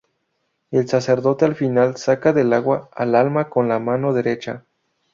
El 0.71 0.89
sacerdote 0.89 1.45
al 1.45 1.53
final 1.53 1.95
saca 1.95 2.33
del 2.33 2.53
agua 2.53 2.89
al 2.95 3.13
alma 3.13 3.49
con 3.49 3.67
la 3.69 3.77
mano 3.77 4.13
derecha. 4.13 4.65